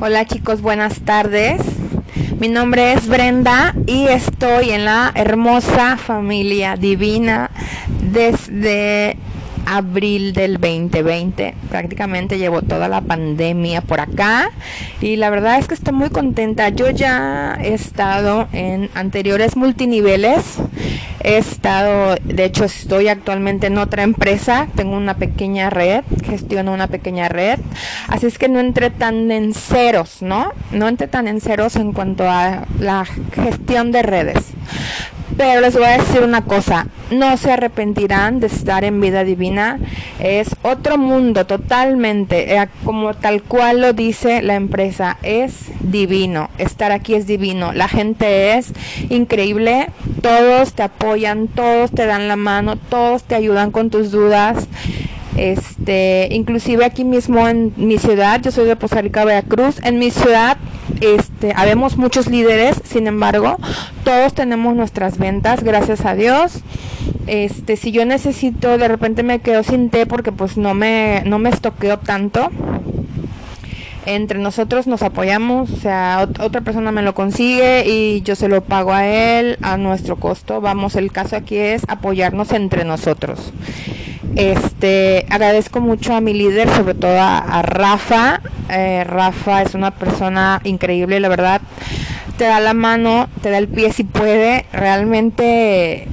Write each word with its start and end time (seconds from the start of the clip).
Hola 0.00 0.24
chicos, 0.26 0.62
buenas 0.62 1.00
tardes. 1.00 1.60
Mi 2.38 2.46
nombre 2.46 2.92
es 2.92 3.08
Brenda 3.08 3.74
y 3.88 4.06
estoy 4.06 4.70
en 4.70 4.84
la 4.84 5.10
hermosa 5.12 5.96
familia 5.96 6.76
divina 6.76 7.50
desde 8.00 9.16
abril 9.68 10.32
del 10.32 10.54
2020. 10.54 11.54
Prácticamente 11.68 12.38
llevo 12.38 12.62
toda 12.62 12.88
la 12.88 13.02
pandemia 13.02 13.82
por 13.82 14.00
acá 14.00 14.50
y 15.00 15.16
la 15.16 15.30
verdad 15.30 15.58
es 15.58 15.68
que 15.68 15.74
estoy 15.74 15.92
muy 15.92 16.10
contenta. 16.10 16.70
Yo 16.70 16.90
ya 16.90 17.58
he 17.62 17.74
estado 17.74 18.48
en 18.52 18.90
anteriores 18.94 19.56
multiniveles. 19.56 20.58
He 21.20 21.36
estado, 21.36 22.16
de 22.24 22.44
hecho 22.44 22.64
estoy 22.64 23.08
actualmente 23.08 23.66
en 23.66 23.76
otra 23.76 24.04
empresa, 24.04 24.68
tengo 24.76 24.96
una 24.96 25.14
pequeña 25.14 25.68
red, 25.68 26.04
gestiono 26.24 26.72
una 26.72 26.86
pequeña 26.86 27.28
red, 27.28 27.58
así 28.06 28.26
es 28.26 28.38
que 28.38 28.48
no 28.48 28.60
entré 28.60 28.90
tan 28.90 29.30
en 29.32 29.52
ceros, 29.52 30.22
¿no? 30.22 30.52
No 30.70 30.86
entré 30.86 31.08
tan 31.08 31.26
en 31.26 31.40
ceros 31.40 31.74
en 31.74 31.92
cuanto 31.92 32.30
a 32.30 32.66
la 32.78 33.04
gestión 33.32 33.90
de 33.90 34.02
redes. 34.02 34.38
Pero 35.36 35.60
les 35.60 35.74
voy 35.74 35.84
a 35.84 35.98
decir 35.98 36.22
una 36.22 36.42
cosa, 36.42 36.86
no 37.10 37.36
se 37.36 37.52
arrepentirán 37.52 38.40
de 38.40 38.48
estar 38.48 38.84
en 38.84 39.00
vida 39.00 39.24
divina. 39.24 39.78
Es 40.18 40.48
otro 40.62 40.98
mundo 40.98 41.46
totalmente, 41.46 42.54
eh, 42.54 42.68
como 42.84 43.14
tal 43.14 43.42
cual 43.42 43.80
lo 43.80 43.92
dice 43.92 44.42
la 44.42 44.54
empresa, 44.54 45.18
es 45.22 45.54
divino. 45.80 46.50
Estar 46.58 46.92
aquí 46.92 47.14
es 47.14 47.26
divino. 47.26 47.72
La 47.72 47.88
gente 47.88 48.54
es 48.54 48.72
increíble, 49.08 49.88
todos 50.22 50.72
te 50.72 50.82
apoyan, 50.82 51.48
todos 51.48 51.90
te 51.90 52.06
dan 52.06 52.28
la 52.28 52.36
mano, 52.36 52.76
todos 52.76 53.24
te 53.24 53.34
ayudan 53.34 53.70
con 53.70 53.90
tus 53.90 54.10
dudas. 54.10 54.68
Este, 55.36 56.28
inclusive 56.32 56.84
aquí 56.84 57.04
mismo 57.04 57.46
en 57.46 57.72
mi 57.76 57.98
ciudad, 57.98 58.40
yo 58.42 58.50
soy 58.50 58.66
de 58.66 58.74
Poza 58.74 59.00
Rica, 59.00 59.24
Veracruz, 59.24 59.76
en 59.84 60.00
mi 60.00 60.10
ciudad 60.10 60.58
este, 61.00 61.52
habemos 61.54 61.96
muchos 61.96 62.26
líderes, 62.26 62.76
sin 62.84 63.06
embargo, 63.06 63.56
todos 64.08 64.32
tenemos 64.32 64.74
nuestras 64.74 65.18
ventas, 65.18 65.62
gracias 65.62 66.06
a 66.06 66.14
Dios. 66.14 66.60
Este, 67.26 67.76
si 67.76 67.92
yo 67.92 68.06
necesito, 68.06 68.78
de 68.78 68.88
repente 68.88 69.22
me 69.22 69.40
quedo 69.40 69.62
sin 69.62 69.90
té 69.90 70.06
porque 70.06 70.32
pues 70.32 70.56
no 70.56 70.72
me, 70.72 71.22
no 71.26 71.38
me 71.38 71.50
estoqueo 71.50 71.98
tanto. 71.98 72.48
Entre 74.06 74.38
nosotros 74.38 74.86
nos 74.86 75.02
apoyamos, 75.02 75.70
o 75.70 75.76
sea, 75.76 76.26
otra 76.40 76.62
persona 76.62 76.90
me 76.90 77.02
lo 77.02 77.14
consigue 77.14 77.86
y 77.86 78.22
yo 78.22 78.34
se 78.34 78.48
lo 78.48 78.64
pago 78.64 78.94
a 78.94 79.06
él 79.06 79.58
a 79.60 79.76
nuestro 79.76 80.16
costo. 80.16 80.62
Vamos, 80.62 80.96
el 80.96 81.12
caso 81.12 81.36
aquí 81.36 81.58
es 81.58 81.82
apoyarnos 81.86 82.52
entre 82.52 82.86
nosotros. 82.86 83.52
Este, 84.36 85.26
agradezco 85.28 85.80
mucho 85.80 86.14
a 86.14 86.22
mi 86.22 86.32
líder, 86.32 86.70
sobre 86.70 86.94
todo 86.94 87.20
a, 87.20 87.60
Rafa. 87.60 88.40
Eh, 88.70 89.04
Rafa 89.04 89.60
es 89.60 89.74
una 89.74 89.90
persona 89.90 90.62
increíble, 90.64 91.20
la 91.20 91.28
verdad. 91.28 91.60
Te 92.38 92.44
da 92.44 92.60
la 92.60 92.72
mano, 92.72 93.28
te 93.42 93.50
da 93.50 93.58
el 93.58 93.66
pie 93.66 93.92
si 93.92 94.04
puede. 94.04 94.64
Realmente 94.72 96.06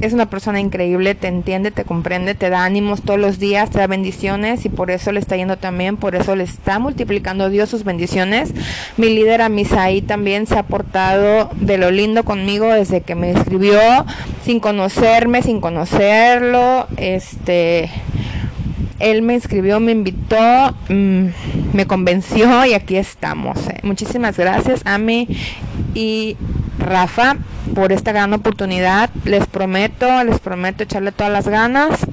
es 0.00 0.12
una 0.12 0.28
persona 0.28 0.58
increíble, 0.58 1.14
te 1.14 1.28
entiende, 1.28 1.70
te 1.70 1.84
comprende, 1.84 2.34
te 2.34 2.50
da 2.50 2.64
ánimos 2.64 3.02
todos 3.02 3.20
los 3.20 3.38
días, 3.38 3.70
te 3.70 3.78
da 3.78 3.86
bendiciones 3.86 4.64
y 4.64 4.68
por 4.68 4.90
eso 4.90 5.12
le 5.12 5.20
está 5.20 5.36
yendo 5.36 5.56
también, 5.56 5.96
por 5.96 6.16
eso 6.16 6.34
le 6.34 6.42
está 6.42 6.80
multiplicando 6.80 7.48
Dios 7.50 7.70
sus 7.70 7.84
bendiciones. 7.84 8.52
Mi 8.96 9.08
líder 9.08 9.42
Amisaí 9.42 10.02
también 10.02 10.48
se 10.48 10.58
ha 10.58 10.64
portado 10.64 11.50
de 11.54 11.78
lo 11.78 11.92
lindo 11.92 12.24
conmigo 12.24 12.66
desde 12.72 13.02
que 13.02 13.14
me 13.14 13.30
escribió, 13.30 13.78
sin 14.44 14.58
conocerme, 14.58 15.40
sin 15.42 15.60
conocerlo, 15.60 16.88
este 16.96 17.90
él 19.04 19.20
me 19.22 19.34
escribió, 19.34 19.80
me 19.80 19.92
invitó, 19.92 20.74
mm, 20.88 21.26
me 21.74 21.86
convenció 21.86 22.64
y 22.64 22.72
aquí 22.72 22.96
estamos. 22.96 23.58
Eh. 23.68 23.80
Muchísimas 23.82 24.38
gracias, 24.38 24.80
Ami 24.86 25.28
y 25.94 26.36
Rafa, 26.78 27.36
por 27.74 27.92
esta 27.92 28.12
gran 28.12 28.32
oportunidad. 28.32 29.10
Les 29.24 29.46
prometo, 29.46 30.24
les 30.24 30.40
prometo 30.40 30.84
echarle 30.84 31.12
todas 31.12 31.32
las 31.32 31.48
ganas 31.48 32.06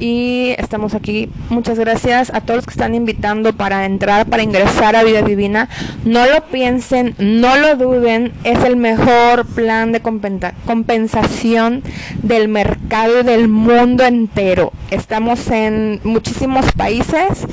y 0.00 0.54
estamos 0.58 0.94
aquí. 0.94 1.28
Muchas 1.50 1.78
gracias 1.78 2.30
a 2.34 2.40
todos 2.40 2.58
los 2.58 2.66
que 2.66 2.72
están 2.72 2.94
invitando 2.94 3.52
para 3.52 3.84
entrar, 3.84 4.26
para 4.26 4.42
ingresar 4.42 4.96
a 4.96 5.04
Vida 5.04 5.22
Divina. 5.22 5.68
No 6.04 6.26
lo 6.26 6.44
piensen, 6.46 7.14
no 7.18 7.56
lo 7.56 7.76
duden, 7.76 8.32
es 8.44 8.62
el 8.64 8.76
mejor 8.76 9.46
plan 9.46 9.92
de 9.92 10.00
compensación 10.00 11.82
del 12.22 12.48
mercado 12.48 13.20
y 13.20 13.24
del 13.24 13.48
mundo 13.48 14.04
entero. 14.04 14.72
Estamos 14.90 15.50
en 15.50 16.00
muchísimos 16.04 16.72
países, 16.72 17.46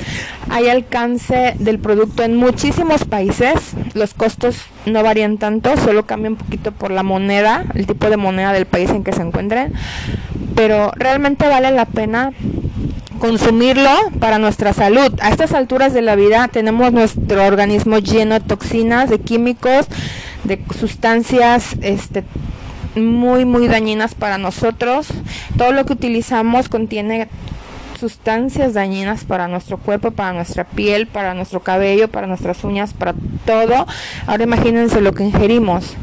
hay 0.50 0.69
alcance 0.69 1.56
del 1.59 1.79
producto 1.79 2.23
en 2.23 2.35
muchísimos 2.35 3.06
países, 3.06 3.53
los 3.94 4.13
costos 4.13 4.57
no 4.85 5.03
varían 5.03 5.38
tanto, 5.38 5.75
solo 5.77 6.06
cambia 6.06 6.29
un 6.29 6.38
poquito 6.38 6.72
por 6.72 6.91
la 6.91 7.03
moneda, 7.03 7.66
el 7.73 7.88
tipo 7.88 8.09
de 8.09 8.17
moneda 8.17 8.53
del 8.53 8.66
país 8.66 8.89
en 8.91 9.03
que 9.03 9.12
se 9.12 9.22
encuentren 9.22 9.73
pero 10.56 10.92
realmente 10.96 11.48
vale 11.48 11.72
la 11.72 11.86
pena 11.86 12.32
consumirlo 13.20 13.92
para 14.20 14.40
nuestra 14.40 14.74
salud. 14.74 15.14
A 15.22 15.30
estas 15.30 15.54
alturas 15.54 15.94
de 15.94 16.02
la 16.02 16.16
vida 16.16 16.48
tenemos 16.48 16.92
nuestro 16.92 17.46
organismo 17.46 18.00
lleno 18.00 18.36
de 18.36 18.42
toxinas, 18.42 19.10
de 19.10 19.20
químicos, 19.20 19.88
de 20.44 20.62
sustancias 20.80 21.76
este 21.82 22.24
muy 22.96 23.46
muy 23.46 23.68
dañinas 23.68 24.16
para 24.16 24.38
nosotros. 24.38 25.08
Todo 25.58 25.72
lo 25.72 25.86
que 25.86 25.94
utilizamos 25.94 26.70
contiene 26.70 27.28
sustancias 27.97 28.73
dañinas 28.73 29.23
para 29.23 29.47
nuestro 29.47 29.78
cuerpo, 29.78 30.11
para 30.11 30.33
nuestra 30.33 30.63
piel, 30.63 31.07
para 31.07 31.33
nuestro 31.33 31.61
cabello, 31.61 32.07
para 32.07 32.28
nuestras 32.28 32.63
uñas, 32.63 32.94
para 32.94 33.13
todo. 33.45 33.85
Ahora 34.28 34.44
imagínense 34.44 35.01
lo 35.01 35.13
que 35.13 35.23
ingerimos. 35.23 35.95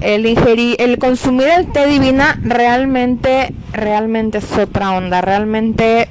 El 0.00 0.26
ingerir, 0.26 0.76
el 0.78 0.98
consumir 0.98 1.48
el 1.48 1.72
té 1.72 1.86
divina 1.86 2.38
realmente, 2.42 3.54
realmente 3.72 4.38
es 4.38 4.52
otra 4.58 4.92
onda. 4.92 5.20
Realmente, 5.20 6.08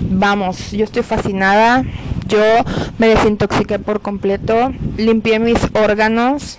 vamos, 0.00 0.72
yo 0.72 0.84
estoy 0.84 1.02
fascinada. 1.02 1.84
Yo 2.26 2.40
me 2.98 3.08
desintoxiqué 3.08 3.78
por 3.78 4.00
completo, 4.00 4.72
limpié 4.96 5.38
mis 5.38 5.58
órganos, 5.74 6.56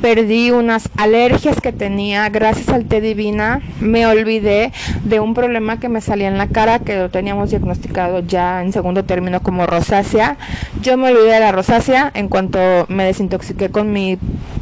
perdí 0.00 0.50
unas 0.50 0.88
alergias 0.96 1.60
que 1.60 1.72
tenía 1.72 2.28
gracias 2.28 2.68
al 2.68 2.84
té 2.84 3.00
divina. 3.00 3.60
Me 3.80 4.06
olvidé 4.06 4.72
de 5.04 5.20
un 5.20 5.34
problema 5.34 5.78
que 5.78 5.88
me 5.88 6.00
salía 6.00 6.28
en 6.28 6.38
la 6.38 6.48
cara 6.48 6.78
que 6.78 6.96
lo 6.96 7.10
teníamos 7.10 7.50
diagnosticado 7.50 8.20
ya 8.20 8.62
en 8.62 8.72
segundo 8.72 9.04
término 9.04 9.40
como 9.42 9.66
rosácea. 9.66 10.36
Yo 10.82 10.96
me 10.96 11.10
olvidé 11.10 11.32
de 11.32 11.40
la 11.40 11.52
rosácea 11.52 12.10
en 12.14 12.28
cuanto 12.28 12.58
me 12.88 13.04
desintoxiqué 13.04 13.70
con 13.70 13.92
mi, 13.92 14.18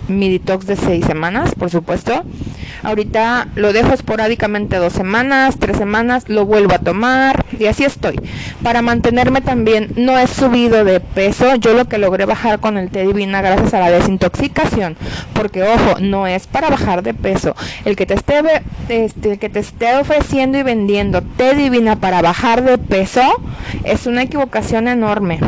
mi 0.09 0.29
detox 0.31 0.67
de 0.67 0.77
seis 0.77 1.05
semanas, 1.07 1.55
por 1.55 1.71
supuesto. 1.71 2.25
Ahorita 2.85 3.49
lo 3.55 3.73
dejo 3.73 3.93
esporádicamente 3.93 4.77
dos 4.77 4.93
semanas, 4.93 5.57
tres 5.59 5.79
semanas, 5.79 6.29
lo 6.29 6.45
vuelvo 6.45 6.75
a 6.75 6.79
tomar 6.79 7.45
y 7.59 7.67
así 7.67 7.85
estoy. 7.85 8.21
Para 8.63 8.83
mantenerme 8.83 9.41
también 9.41 9.93
no 9.97 10.19
he 10.19 10.27
subido 10.27 10.85
de 10.85 11.01
peso. 11.01 11.55
Yo 11.57 11.73
lo 11.73 11.87
que 11.87 11.99
logré 11.99 12.27
bajar 12.27 12.61
con 12.61 12.77
el 12.77 12.91
té 12.91 13.07
divina 13.07 13.41
gracias 13.41 13.73
a 13.75 13.81
la 13.81 13.91
desintoxicación. 13.91 14.97
Porque 15.33 15.63
ojo, 15.63 15.99
no 16.01 16.27
es 16.27 16.47
para 16.47 16.69
bajar 16.69 17.03
de 17.03 17.15
peso. 17.15 17.57
El 17.85 17.97
que 17.97 18.07
te 18.07 18.15
esté, 18.15 18.43
este, 18.89 19.39
que 19.39 19.49
te 19.49 19.61
esté 19.61 19.97
ofreciendo 19.97 20.59
y 20.59 20.63
vendiendo 20.63 21.23
té 21.23 21.55
divina 21.55 21.97
para 21.97 22.23
bajar 22.23 22.63
de 22.65 22.79
peso 22.79 23.23
es 23.85 24.07
una 24.07 24.23
equivocación 24.23 24.89
enorme 24.89 25.41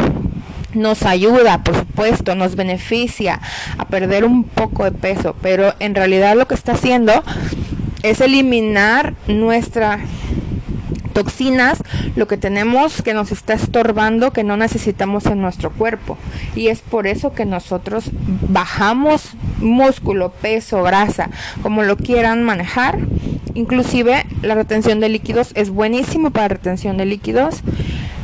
nos 0.77 1.03
ayuda, 1.05 1.63
por 1.65 1.77
supuesto, 1.77 2.35
nos 2.35 2.57
beneficia 2.57 3.41
a 3.79 3.87
perder 3.87 4.25
un 4.25 4.45
poco 4.45 4.85
de 4.85 4.93
peso, 4.93 5.35
pero 5.43 5.75
en 5.79 5.95
realidad 5.95 6.37
lo 6.37 6.47
que 6.47 6.55
está 6.55 6.73
haciendo 6.73 7.23
es 8.03 8.21
eliminar 8.21 9.15
nuestras 9.27 10.01
toxinas, 11.17 11.83
lo 12.15 12.29
que 12.29 12.37
tenemos 12.37 13.01
que 13.01 13.15
nos 13.15 13.33
está 13.33 13.55
estorbando, 13.55 14.33
que 14.33 14.45
no 14.45 14.59
necesitamos 14.59 15.25
en 15.25 15.41
nuestro 15.41 15.73
cuerpo. 15.73 16.19
Y 16.55 16.69
es 16.69 16.81
por 16.81 17.07
eso 17.07 17.33
que 17.33 17.47
nosotros 17.47 18.11
bajamos 18.49 19.31
músculo, 19.59 20.31
peso, 20.31 20.83
grasa, 20.83 21.31
como 21.63 21.85
lo 21.85 21.97
quieran 21.97 22.43
manejar. 22.43 22.99
Inclusive 23.55 24.27
la 24.43 24.55
retención 24.55 25.01
de 25.01 25.09
líquidos 25.09 25.53
es 25.55 25.71
buenísimo 25.71 26.33
para 26.33 26.49
retención 26.49 26.99
de 26.99 27.07
líquidos 27.07 27.63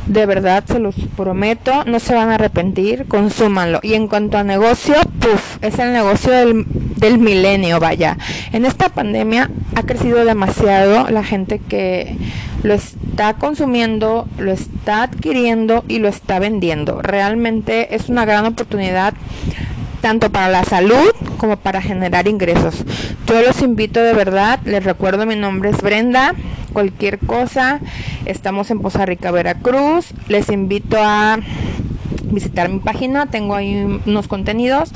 de 0.07 0.25
verdad 0.25 0.63
se 0.65 0.79
los 0.79 0.95
prometo, 1.15 1.83
no 1.85 1.99
se 1.99 2.13
van 2.13 2.29
a 2.29 2.35
arrepentir, 2.35 3.05
consúmanlo. 3.07 3.79
Y 3.83 3.93
en 3.93 4.07
cuanto 4.07 4.37
a 4.37 4.43
negocio, 4.43 4.95
puff, 5.19 5.57
es 5.61 5.79
el 5.79 5.93
negocio 5.93 6.31
del, 6.31 6.65
del 6.97 7.17
milenio, 7.19 7.79
vaya. 7.79 8.17
En 8.51 8.65
esta 8.65 8.89
pandemia 8.89 9.49
ha 9.75 9.83
crecido 9.83 10.25
demasiado 10.25 11.09
la 11.09 11.23
gente 11.23 11.59
que 11.59 12.17
lo 12.63 12.73
está 12.73 13.33
consumiendo, 13.35 14.27
lo 14.37 14.51
está 14.51 15.03
adquiriendo 15.03 15.83
y 15.87 15.99
lo 15.99 16.07
está 16.07 16.39
vendiendo. 16.39 17.01
Realmente 17.01 17.95
es 17.95 18.09
una 18.09 18.25
gran 18.25 18.45
oportunidad 18.45 19.13
tanto 20.03 20.29
para 20.29 20.49
la 20.49 20.65
salud 20.65 21.11
como 21.37 21.55
para 21.55 21.81
generar 21.81 22.27
ingresos. 22.27 22.83
Yo 23.25 23.41
los 23.41 23.61
invito 23.61 24.01
de 24.01 24.11
verdad, 24.13 24.59
les 24.65 24.83
recuerdo 24.83 25.25
mi 25.25 25.37
nombre 25.37 25.69
es 25.69 25.81
Brenda, 25.81 26.35
cualquier 26.73 27.19
cosa, 27.19 27.79
estamos 28.25 28.69
en 28.69 28.81
Poza 28.81 29.05
Rica, 29.05 29.31
Veracruz, 29.31 30.07
les 30.27 30.49
invito 30.49 30.97
a 30.99 31.39
visitar 32.25 32.67
mi 32.67 32.79
página, 32.79 33.27
tengo 33.27 33.55
ahí 33.55 34.01
unos 34.05 34.27
contenidos, 34.27 34.91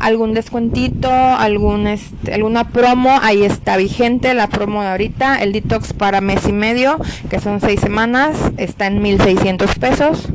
algún 0.00 0.34
descuentito, 0.34 1.08
algún 1.08 1.86
este, 1.86 2.34
alguna 2.34 2.70
promo, 2.70 3.16
ahí 3.22 3.44
está 3.44 3.76
vigente 3.76 4.34
la 4.34 4.48
promo 4.48 4.82
de 4.82 4.88
ahorita, 4.88 5.40
el 5.40 5.52
detox 5.52 5.92
para 5.92 6.20
mes 6.20 6.48
y 6.48 6.52
medio, 6.52 6.98
que 7.30 7.38
son 7.38 7.60
seis 7.60 7.78
semanas, 7.78 8.36
está 8.56 8.88
en 8.88 9.02
1600 9.02 9.76
pesos, 9.76 10.28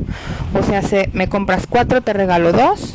o 0.58 0.62
sea, 0.62 0.80
se, 0.80 1.10
me 1.12 1.28
compras 1.28 1.66
cuatro, 1.68 2.00
te 2.00 2.14
regalo 2.14 2.52
dos. 2.52 2.94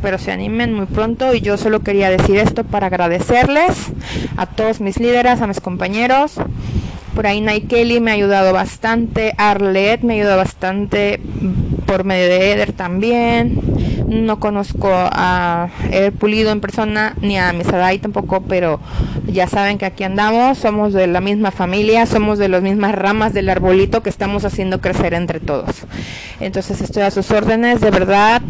Espero 0.00 0.16
se 0.16 0.32
animen 0.32 0.72
muy 0.72 0.86
pronto 0.86 1.34
y 1.34 1.42
yo 1.42 1.58
solo 1.58 1.80
quería 1.80 2.08
decir 2.08 2.38
esto 2.38 2.64
para 2.64 2.86
agradecerles 2.86 3.92
a 4.38 4.46
todos 4.46 4.80
mis 4.80 4.98
líderes, 4.98 5.42
a 5.42 5.46
mis 5.46 5.60
compañeros, 5.60 6.40
por 7.14 7.26
ahí 7.26 7.42
Kelly 7.68 8.00
me 8.00 8.12
ha 8.12 8.14
ayudado 8.14 8.52
bastante. 8.52 9.34
Arlette 9.36 10.04
me 10.04 10.14
ha 10.14 10.16
ayudado 10.16 10.38
bastante 10.38 11.20
por 11.84 12.04
medio 12.04 12.28
de 12.28 12.52
Eder 12.52 12.72
también. 12.72 13.60
No 14.06 14.40
conozco 14.40 14.88
a 14.90 15.68
Eder 15.90 16.12
Pulido 16.12 16.50
en 16.50 16.60
persona 16.60 17.14
ni 17.20 17.36
a 17.36 17.52
Misadai 17.52 17.98
tampoco, 17.98 18.42
pero 18.42 18.80
ya 19.26 19.48
saben 19.48 19.78
que 19.78 19.86
aquí 19.86 20.04
andamos. 20.04 20.58
Somos 20.58 20.92
de 20.92 21.06
la 21.08 21.20
misma 21.20 21.50
familia, 21.50 22.06
somos 22.06 22.38
de 22.38 22.48
las 22.48 22.62
mismas 22.62 22.94
ramas 22.94 23.34
del 23.34 23.48
arbolito 23.48 24.02
que 24.02 24.10
estamos 24.10 24.44
haciendo 24.44 24.80
crecer 24.80 25.14
entre 25.14 25.40
todos. 25.40 25.82
Entonces 26.40 26.80
estoy 26.80 27.02
a 27.02 27.10
sus 27.10 27.30
órdenes, 27.30 27.80
de 27.80 27.90
verdad. 27.90 28.40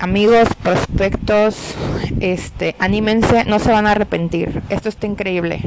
Amigos, 0.00 0.48
prospectos, 0.62 1.74
este, 2.20 2.74
anímense, 2.78 3.44
no 3.44 3.58
se 3.58 3.70
van 3.70 3.86
a 3.86 3.90
arrepentir. 3.90 4.62
Esto 4.70 4.88
está 4.88 5.06
increíble. 5.06 5.60